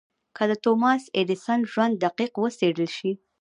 که 0.35 0.43
د 0.49 0.51
توماس 0.63 1.03
ايډېسن 1.17 1.59
ژوند 1.71 1.93
دقيق 2.03 2.33
وڅېړل 2.37 2.89
شي. 2.97 3.11